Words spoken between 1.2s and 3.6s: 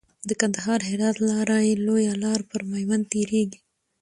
لاره لويه لار پر ميوند تيريږي.